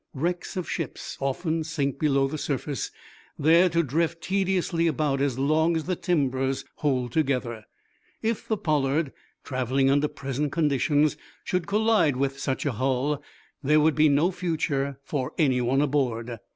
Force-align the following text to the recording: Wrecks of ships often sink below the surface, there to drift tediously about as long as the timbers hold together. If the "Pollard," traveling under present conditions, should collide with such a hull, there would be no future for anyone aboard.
Wrecks 0.15 0.57
of 0.57 0.67
ships 0.67 1.15
often 1.19 1.63
sink 1.63 1.99
below 1.99 2.27
the 2.27 2.39
surface, 2.39 2.89
there 3.37 3.69
to 3.69 3.83
drift 3.83 4.23
tediously 4.23 4.87
about 4.87 5.21
as 5.21 5.37
long 5.37 5.75
as 5.77 5.83
the 5.83 5.95
timbers 5.95 6.65
hold 6.77 7.11
together. 7.11 7.65
If 8.23 8.47
the 8.47 8.57
"Pollard," 8.57 9.13
traveling 9.43 9.91
under 9.91 10.07
present 10.07 10.51
conditions, 10.51 11.17
should 11.43 11.67
collide 11.67 12.15
with 12.17 12.39
such 12.39 12.65
a 12.65 12.71
hull, 12.71 13.21
there 13.61 13.79
would 13.79 13.93
be 13.93 14.09
no 14.09 14.31
future 14.31 14.97
for 15.03 15.33
anyone 15.37 15.81
aboard. 15.83 16.39